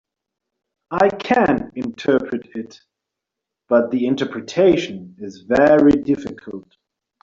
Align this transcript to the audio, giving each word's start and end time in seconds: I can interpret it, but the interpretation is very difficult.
I 0.89 1.09
can 1.09 1.73
interpret 1.75 2.47
it, 2.55 2.81
but 3.69 3.91
the 3.91 4.07
interpretation 4.07 5.15
is 5.19 5.41
very 5.41 5.91
difficult. 5.91 6.75